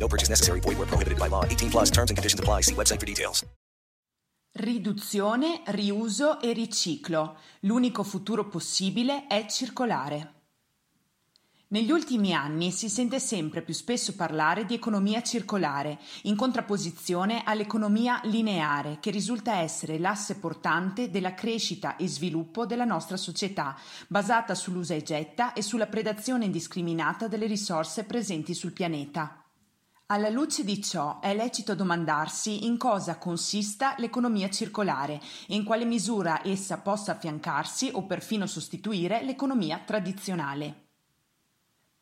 No 0.00 0.08
purchase 0.08 0.30
necessary. 0.30 0.60
Void 0.60 0.78
where 0.78 0.88
prohibited 0.88 1.18
by 1.18 1.28
law. 1.28 1.44
18 1.44 1.70
plus 1.70 1.90
terms 1.90 2.10
and 2.10 2.16
conditions 2.16 2.40
apply. 2.40 2.62
See 2.62 2.74
website 2.74 2.98
for 2.98 3.06
details. 3.06 3.44
Riduzione, 4.52 5.62
riuso 5.66 6.40
e 6.40 6.52
riciclo. 6.52 7.36
L'unico 7.60 8.02
futuro 8.02 8.48
possibile 8.48 9.28
è 9.28 9.46
circolare. 9.46 10.34
Negli 11.68 11.92
ultimi 11.92 12.34
anni 12.34 12.72
si 12.72 12.88
sente 12.88 13.20
sempre 13.20 13.62
più 13.62 13.72
spesso 13.72 14.16
parlare 14.16 14.66
di 14.66 14.74
economia 14.74 15.22
circolare, 15.22 16.00
in 16.22 16.34
contrapposizione 16.34 17.44
all'economia 17.44 18.20
lineare, 18.24 18.98
che 18.98 19.12
risulta 19.12 19.58
essere 19.58 20.00
l'asse 20.00 20.40
portante 20.40 21.10
della 21.10 21.34
crescita 21.34 21.94
e 21.94 22.08
sviluppo 22.08 22.66
della 22.66 22.84
nostra 22.84 23.16
società, 23.16 23.78
basata 24.08 24.56
sull'usa 24.56 24.94
e 24.94 25.04
getta 25.04 25.52
e 25.52 25.62
sulla 25.62 25.86
predazione 25.86 26.46
indiscriminata 26.46 27.28
delle 27.28 27.46
risorse 27.46 28.02
presenti 28.02 28.52
sul 28.52 28.72
pianeta. 28.72 29.39
Alla 30.12 30.28
luce 30.28 30.64
di 30.64 30.82
ciò 30.82 31.20
è 31.20 31.32
lecito 31.36 31.76
domandarsi 31.76 32.66
in 32.66 32.78
cosa 32.78 33.16
consista 33.16 33.94
l'economia 33.98 34.50
circolare 34.50 35.20
e 35.46 35.54
in 35.54 35.62
quale 35.62 35.84
misura 35.84 36.40
essa 36.44 36.78
possa 36.78 37.12
affiancarsi 37.12 37.90
o 37.92 38.04
perfino 38.06 38.48
sostituire 38.48 39.22
l'economia 39.22 39.80
tradizionale. 39.86 40.89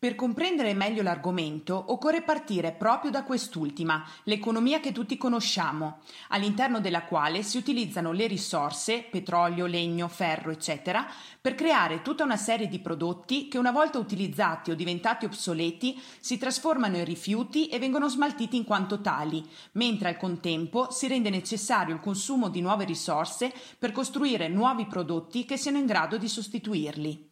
Per 0.01 0.15
comprendere 0.15 0.75
meglio 0.75 1.03
l'argomento 1.03 1.87
occorre 1.89 2.23
partire 2.23 2.71
proprio 2.71 3.11
da 3.11 3.25
quest'ultima, 3.25 4.09
l'economia 4.23 4.79
che 4.79 4.93
tutti 4.93 5.17
conosciamo, 5.17 5.99
all'interno 6.29 6.79
della 6.79 7.03
quale 7.03 7.43
si 7.43 7.57
utilizzano 7.57 8.13
le 8.13 8.29
risorse, 8.29 9.03
petrolio, 9.11 9.67
legno, 9.67 10.07
ferro, 10.07 10.53
eccetera, 10.53 11.05
per 11.41 11.57
creare 11.57 12.03
tutta 12.03 12.23
una 12.23 12.37
serie 12.37 12.69
di 12.69 12.79
prodotti 12.79 13.49
che 13.49 13.59
una 13.59 13.73
volta 13.73 13.99
utilizzati 13.99 14.71
o 14.71 14.77
diventati 14.77 15.25
obsoleti 15.25 16.01
si 16.21 16.39
trasformano 16.39 16.97
in 16.99 17.05
rifiuti 17.05 17.67
e 17.67 17.81
vengono 17.81 18.09
smaltiti 18.09 18.57
in 18.57 18.63
quanto 18.63 19.01
tali, 19.01 19.45
mentre 19.73 20.11
al 20.11 20.17
contempo 20.17 20.93
si 20.93 21.09
rende 21.09 21.29
necessario 21.29 21.93
il 21.97 22.01
consumo 22.01 22.51
di 22.51 22.61
nuove 22.61 22.85
risorse 22.85 23.53
per 23.77 23.91
costruire 23.91 24.47
nuovi 24.47 24.87
prodotti 24.87 25.45
che 25.45 25.57
siano 25.57 25.79
in 25.79 25.87
grado 25.87 26.19
di 26.19 26.29
sostituirli. 26.29 27.29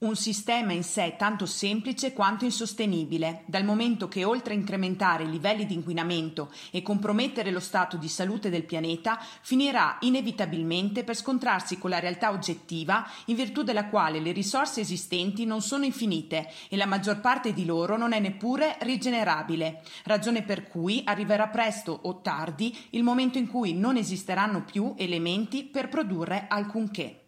Un 0.00 0.14
sistema 0.14 0.72
in 0.72 0.84
sé 0.84 1.16
tanto 1.18 1.44
semplice 1.44 2.12
quanto 2.12 2.44
insostenibile, 2.44 3.42
dal 3.46 3.64
momento 3.64 4.06
che 4.06 4.22
oltre 4.22 4.54
a 4.54 4.56
incrementare 4.56 5.24
i 5.24 5.28
livelli 5.28 5.66
di 5.66 5.74
inquinamento 5.74 6.52
e 6.70 6.82
compromettere 6.82 7.50
lo 7.50 7.58
stato 7.58 7.96
di 7.96 8.06
salute 8.06 8.48
del 8.48 8.62
pianeta, 8.62 9.18
finirà 9.40 9.96
inevitabilmente 10.02 11.02
per 11.02 11.16
scontrarsi 11.16 11.78
con 11.78 11.90
la 11.90 11.98
realtà 11.98 12.30
oggettiva 12.30 13.10
in 13.24 13.34
virtù 13.34 13.64
della 13.64 13.88
quale 13.88 14.20
le 14.20 14.30
risorse 14.30 14.82
esistenti 14.82 15.44
non 15.44 15.62
sono 15.62 15.84
infinite 15.84 16.48
e 16.68 16.76
la 16.76 16.86
maggior 16.86 17.18
parte 17.18 17.52
di 17.52 17.64
loro 17.64 17.96
non 17.96 18.12
è 18.12 18.20
neppure 18.20 18.76
rigenerabile, 18.82 19.82
ragione 20.04 20.44
per 20.44 20.68
cui 20.68 21.02
arriverà 21.04 21.48
presto 21.48 21.98
o 22.02 22.20
tardi 22.20 22.72
il 22.90 23.02
momento 23.02 23.36
in 23.38 23.48
cui 23.48 23.74
non 23.74 23.96
esisteranno 23.96 24.62
più 24.62 24.94
elementi 24.96 25.64
per 25.64 25.88
produrre 25.88 26.46
alcunché. 26.48 27.22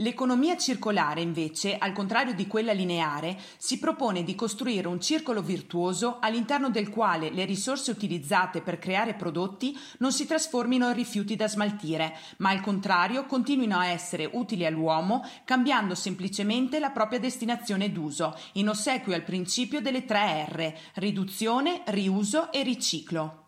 L'economia 0.00 0.56
circolare, 0.56 1.20
invece, 1.20 1.76
al 1.76 1.92
contrario 1.92 2.32
di 2.32 2.46
quella 2.46 2.72
lineare, 2.72 3.38
si 3.58 3.78
propone 3.78 4.24
di 4.24 4.34
costruire 4.34 4.88
un 4.88 4.98
circolo 4.98 5.42
virtuoso 5.42 6.16
all'interno 6.20 6.70
del 6.70 6.88
quale 6.88 7.28
le 7.28 7.44
risorse 7.44 7.90
utilizzate 7.90 8.62
per 8.62 8.78
creare 8.78 9.12
prodotti 9.12 9.78
non 9.98 10.10
si 10.10 10.26
trasformino 10.26 10.88
in 10.88 10.94
rifiuti 10.94 11.36
da 11.36 11.48
smaltire, 11.48 12.16
ma 12.38 12.48
al 12.48 12.62
contrario 12.62 13.26
continuino 13.26 13.76
a 13.76 13.88
essere 13.88 14.26
utili 14.32 14.64
all'uomo, 14.64 15.22
cambiando 15.44 15.94
semplicemente 15.94 16.78
la 16.78 16.90
propria 16.90 17.20
destinazione 17.20 17.92
d'uso, 17.92 18.34
in 18.54 18.70
ossequio 18.70 19.14
al 19.14 19.22
principio 19.22 19.82
delle 19.82 20.06
tre 20.06 20.46
R: 20.48 20.74
riduzione, 20.94 21.82
riuso 21.88 22.50
e 22.52 22.62
riciclo. 22.62 23.39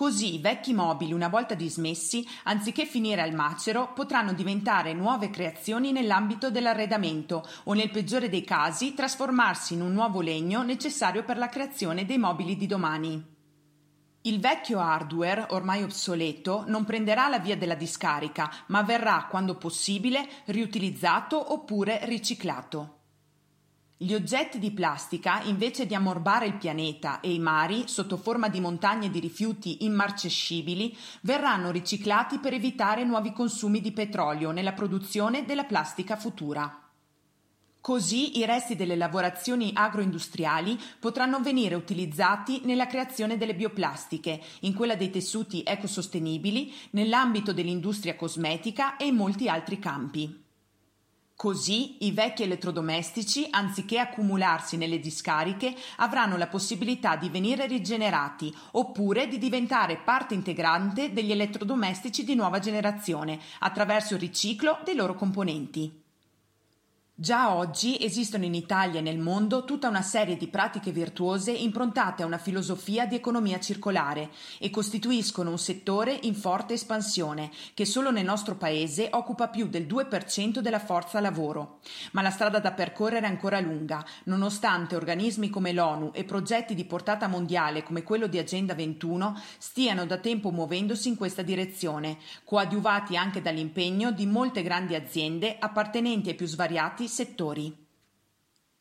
Così 0.00 0.36
i 0.36 0.38
vecchi 0.38 0.72
mobili, 0.72 1.12
una 1.12 1.28
volta 1.28 1.54
dismessi, 1.54 2.26
anziché 2.44 2.86
finire 2.86 3.20
al 3.20 3.34
macero, 3.34 3.92
potranno 3.92 4.32
diventare 4.32 4.94
nuove 4.94 5.28
creazioni 5.28 5.92
nell'ambito 5.92 6.50
dell'arredamento 6.50 7.46
o, 7.64 7.74
nel 7.74 7.90
peggiore 7.90 8.30
dei 8.30 8.42
casi, 8.42 8.94
trasformarsi 8.94 9.74
in 9.74 9.82
un 9.82 9.92
nuovo 9.92 10.22
legno 10.22 10.62
necessario 10.62 11.22
per 11.22 11.36
la 11.36 11.50
creazione 11.50 12.06
dei 12.06 12.16
mobili 12.16 12.56
di 12.56 12.66
domani. 12.66 13.22
Il 14.22 14.40
vecchio 14.40 14.80
hardware, 14.80 15.48
ormai 15.50 15.82
obsoleto, 15.82 16.64
non 16.66 16.86
prenderà 16.86 17.28
la 17.28 17.38
via 17.38 17.58
della 17.58 17.74
discarica, 17.74 18.50
ma 18.68 18.82
verrà, 18.82 19.26
quando 19.28 19.56
possibile, 19.56 20.26
riutilizzato 20.46 21.52
oppure 21.52 22.06
riciclato. 22.06 22.99
Gli 24.02 24.14
oggetti 24.14 24.58
di 24.58 24.70
plastica, 24.70 25.42
invece 25.42 25.84
di 25.84 25.94
ammorbare 25.94 26.46
il 26.46 26.56
pianeta 26.56 27.20
e 27.20 27.34
i 27.34 27.38
mari 27.38 27.86
sotto 27.86 28.16
forma 28.16 28.48
di 28.48 28.58
montagne 28.58 29.10
di 29.10 29.20
rifiuti 29.20 29.84
immarcescibili, 29.84 30.96
verranno 31.20 31.70
riciclati 31.70 32.38
per 32.38 32.54
evitare 32.54 33.04
nuovi 33.04 33.30
consumi 33.34 33.82
di 33.82 33.92
petrolio 33.92 34.52
nella 34.52 34.72
produzione 34.72 35.44
della 35.44 35.64
plastica 35.64 36.16
futura. 36.16 36.82
Così 37.78 38.38
i 38.38 38.46
resti 38.46 38.74
delle 38.74 38.96
lavorazioni 38.96 39.70
agroindustriali 39.74 40.78
potranno 40.98 41.40
venire 41.40 41.74
utilizzati 41.74 42.62
nella 42.64 42.86
creazione 42.86 43.36
delle 43.36 43.54
bioplastiche, 43.54 44.40
in 44.60 44.72
quella 44.72 44.96
dei 44.96 45.10
tessuti 45.10 45.62
ecosostenibili, 45.62 46.72
nell'ambito 46.92 47.52
dell'industria 47.52 48.16
cosmetica 48.16 48.96
e 48.96 49.08
in 49.08 49.16
molti 49.16 49.46
altri 49.50 49.78
campi. 49.78 50.48
Così 51.40 52.04
i 52.04 52.12
vecchi 52.12 52.42
elettrodomestici, 52.42 53.46
anziché 53.48 53.98
accumularsi 53.98 54.76
nelle 54.76 55.00
discariche, 55.00 55.74
avranno 55.96 56.36
la 56.36 56.48
possibilità 56.48 57.16
di 57.16 57.30
venire 57.30 57.66
rigenerati 57.66 58.54
oppure 58.72 59.26
di 59.26 59.38
diventare 59.38 59.96
parte 59.96 60.34
integrante 60.34 61.14
degli 61.14 61.32
elettrodomestici 61.32 62.24
di 62.24 62.34
nuova 62.34 62.58
generazione 62.58 63.40
attraverso 63.60 64.12
il 64.12 64.20
riciclo 64.20 64.80
dei 64.84 64.94
loro 64.94 65.14
componenti. 65.14 65.99
Già 67.20 67.54
oggi 67.54 68.02
esistono 68.02 68.46
in 68.46 68.54
Italia 68.54 69.00
e 69.00 69.02
nel 69.02 69.18
mondo 69.18 69.66
tutta 69.66 69.88
una 69.90 70.00
serie 70.00 70.38
di 70.38 70.48
pratiche 70.48 70.90
virtuose 70.90 71.50
improntate 71.50 72.22
a 72.22 72.26
una 72.26 72.38
filosofia 72.38 73.04
di 73.04 73.14
economia 73.14 73.60
circolare 73.60 74.30
e 74.58 74.70
costituiscono 74.70 75.50
un 75.50 75.58
settore 75.58 76.18
in 76.22 76.34
forte 76.34 76.72
espansione 76.72 77.50
che 77.74 77.84
solo 77.84 78.10
nel 78.10 78.24
nostro 78.24 78.54
paese 78.54 79.10
occupa 79.12 79.48
più 79.48 79.68
del 79.68 79.86
2% 79.86 80.60
della 80.60 80.78
forza 80.78 81.20
lavoro. 81.20 81.80
Ma 82.12 82.22
la 82.22 82.30
strada 82.30 82.58
da 82.58 82.72
percorrere 82.72 83.26
è 83.26 83.28
ancora 83.28 83.60
lunga, 83.60 84.02
nonostante 84.24 84.96
organismi 84.96 85.50
come 85.50 85.74
l'ONU 85.74 86.12
e 86.14 86.24
progetti 86.24 86.74
di 86.74 86.86
portata 86.86 87.28
mondiale 87.28 87.82
come 87.82 88.02
quello 88.02 88.28
di 88.28 88.38
Agenda 88.38 88.74
21 88.74 89.38
stiano 89.58 90.06
da 90.06 90.16
tempo 90.16 90.50
muovendosi 90.52 91.08
in 91.08 91.16
questa 91.16 91.42
direzione, 91.42 92.16
coadiuvati 92.44 93.14
anche 93.14 93.42
dall'impegno 93.42 94.10
di 94.10 94.24
molte 94.24 94.62
grandi 94.62 94.94
aziende 94.94 95.58
appartenenti 95.58 96.30
ai 96.30 96.34
più 96.34 96.46
svariati 96.46 97.08
settori. 97.10 97.88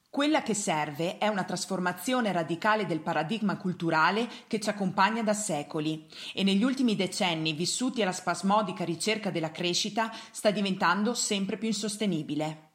Quella 0.10 0.42
che 0.42 0.54
serve 0.54 1.18
è 1.18 1.28
una 1.28 1.44
trasformazione 1.44 2.32
radicale 2.32 2.86
del 2.86 3.00
paradigma 3.00 3.58
culturale 3.58 4.28
che 4.48 4.60
ci 4.60 4.70
accompagna 4.70 5.22
da 5.22 5.34
secoli 5.34 6.08
e 6.34 6.44
negli 6.44 6.64
ultimi 6.64 6.96
decenni 6.96 7.54
vissuti 7.54 8.02
alla 8.02 8.12
spasmodica 8.12 8.84
ricerca 8.84 9.30
della 9.30 9.52
crescita 9.52 10.12
sta 10.32 10.50
diventando 10.50 11.14
sempre 11.14 11.58
più 11.58 11.68
insostenibile. 11.68 12.70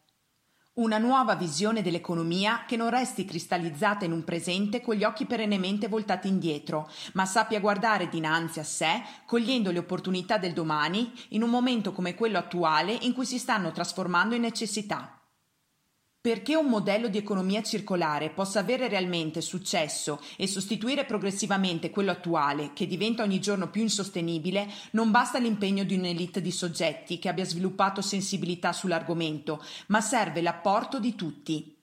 Una 0.74 0.98
nuova 0.98 1.36
visione 1.36 1.82
dell'economia 1.82 2.64
che 2.66 2.76
non 2.76 2.90
resti 2.90 3.24
cristallizzata 3.24 4.04
in 4.04 4.12
un 4.12 4.24
presente 4.24 4.80
con 4.80 4.96
gli 4.96 5.04
occhi 5.04 5.24
perennemente 5.24 5.86
voltati 5.86 6.26
indietro, 6.26 6.90
ma 7.12 7.26
sappia 7.26 7.60
guardare 7.60 8.08
dinanzi 8.08 8.58
a 8.58 8.64
sé, 8.64 9.02
cogliendo 9.24 9.70
le 9.70 9.78
opportunità 9.78 10.36
del 10.36 10.52
domani 10.52 11.12
in 11.30 11.42
un 11.42 11.50
momento 11.50 11.92
come 11.92 12.14
quello 12.14 12.38
attuale 12.38 12.92
in 13.02 13.12
cui 13.12 13.24
si 13.24 13.38
stanno 13.38 13.70
trasformando 13.70 14.34
in 14.34 14.40
necessità. 14.40 15.13
Perché 16.24 16.56
un 16.56 16.68
modello 16.68 17.08
di 17.08 17.18
economia 17.18 17.62
circolare 17.62 18.30
possa 18.30 18.60
avere 18.60 18.88
realmente 18.88 19.42
successo 19.42 20.22
e 20.38 20.46
sostituire 20.46 21.04
progressivamente 21.04 21.90
quello 21.90 22.12
attuale, 22.12 22.70
che 22.72 22.86
diventa 22.86 23.22
ogni 23.22 23.40
giorno 23.40 23.68
più 23.68 23.82
insostenibile, 23.82 24.66
non 24.92 25.10
basta 25.10 25.38
l'impegno 25.38 25.84
di 25.84 25.94
un'elite 25.94 26.40
di 26.40 26.50
soggetti 26.50 27.18
che 27.18 27.28
abbia 27.28 27.44
sviluppato 27.44 28.00
sensibilità 28.00 28.72
sull'argomento, 28.72 29.62
ma 29.88 30.00
serve 30.00 30.40
l'apporto 30.40 30.98
di 30.98 31.14
tutti. 31.14 31.76